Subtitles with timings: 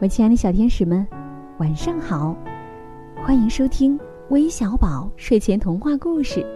[0.00, 1.04] 我亲爱的小天使们，
[1.58, 2.36] 晚上好！
[3.16, 6.46] 欢迎收听微小宝睡前童话故事，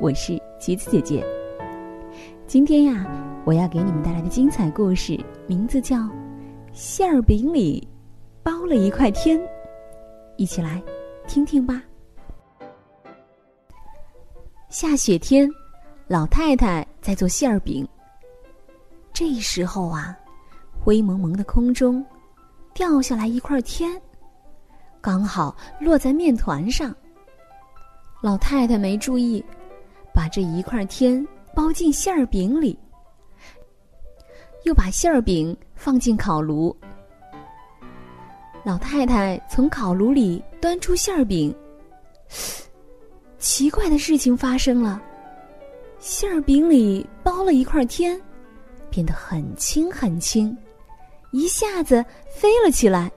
[0.00, 1.22] 我是橘子姐姐。
[2.46, 3.06] 今天呀，
[3.44, 5.96] 我要给你们带来的精彩故事名字叫
[6.72, 7.86] 《馅儿饼里
[8.42, 9.38] 包了一块天》，
[10.38, 10.82] 一起来
[11.26, 11.82] 听听吧。
[14.70, 15.46] 下雪天，
[16.08, 17.86] 老太太在做馅儿饼。
[19.12, 20.16] 这时候啊，
[20.82, 22.02] 灰蒙蒙的空中。
[22.74, 24.00] 掉下来一块天，
[25.00, 26.94] 刚好落在面团上。
[28.20, 29.44] 老太太没注意，
[30.14, 32.78] 把这一块天包进馅儿饼里，
[34.64, 36.74] 又把馅儿饼放进烤炉。
[38.62, 41.54] 老太太从烤炉里端出馅儿饼，
[43.38, 45.00] 奇怪的事情发生了：
[45.98, 48.20] 馅儿饼里包了一块天，
[48.90, 50.54] 变得很轻很轻。
[51.32, 53.10] 一下子飞了起来，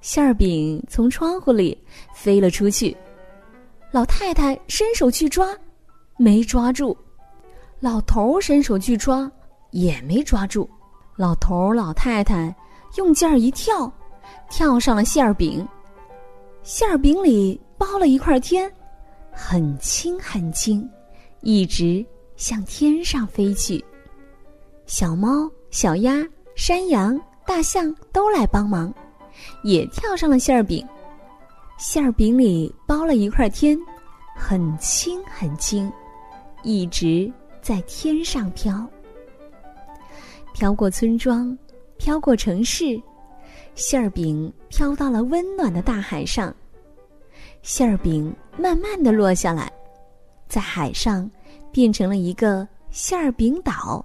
[0.00, 1.76] 馅儿饼从窗户里
[2.14, 2.96] 飞了出去。
[3.90, 5.54] 老太太伸手去抓，
[6.16, 6.96] 没抓住；
[7.80, 9.30] 老头儿伸手去抓，
[9.70, 10.68] 也没抓住。
[11.16, 12.54] 老头儿、老太太
[12.96, 13.92] 用劲儿一跳，
[14.48, 15.66] 跳上了馅儿饼。
[16.62, 18.72] 馅儿饼里包了一块天，
[19.32, 20.88] 很轻很轻，
[21.42, 22.04] 一直
[22.36, 23.84] 向天上飞去。
[24.86, 25.50] 小猫。
[25.70, 26.26] 小鸭、
[26.56, 28.92] 山羊、大象都来帮忙，
[29.62, 30.86] 也跳上了馅儿饼。
[31.78, 33.78] 馅儿饼里包了一块天，
[34.36, 35.90] 很轻很轻，
[36.64, 37.32] 一直
[37.62, 38.84] 在天上飘。
[40.52, 41.56] 飘过村庄，
[41.96, 43.00] 飘过城市，
[43.76, 46.54] 馅儿饼飘到了温暖的大海上。
[47.62, 49.70] 馅儿饼慢慢的落下来，
[50.48, 51.30] 在海上
[51.70, 54.04] 变成了一个馅儿饼岛。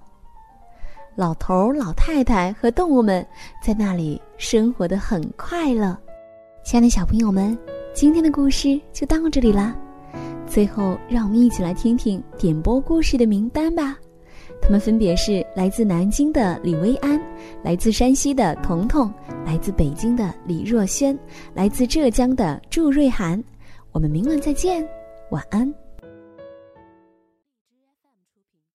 [1.16, 3.26] 老头、老太太和动物们
[3.62, 5.96] 在那里生活的很快乐。
[6.62, 7.56] 亲爱的小朋友们，
[7.94, 9.74] 今天的故事就到这里啦。
[10.46, 13.96] 最后，让我们一起来听听点播故事的名单吧。
[14.60, 17.18] 他们分别是来自南京的李薇安，
[17.62, 19.10] 来自山西的彤彤，
[19.46, 21.18] 来自北京的李若萱，
[21.54, 23.42] 来自浙江的祝瑞涵。
[23.90, 24.86] 我们明晚再见，
[25.30, 25.72] 晚安。